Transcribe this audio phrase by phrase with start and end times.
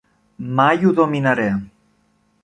[0.59, 1.45] Mai ho dominaré.